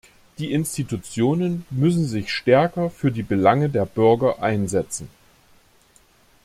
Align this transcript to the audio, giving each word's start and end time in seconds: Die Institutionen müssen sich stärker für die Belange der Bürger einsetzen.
Die 0.39 0.51
Institutionen 0.51 1.63
müssen 1.69 2.07
sich 2.07 2.33
stärker 2.33 2.89
für 2.89 3.11
die 3.11 3.21
Belange 3.21 3.69
der 3.69 3.85
Bürger 3.85 4.41
einsetzen. 4.41 5.07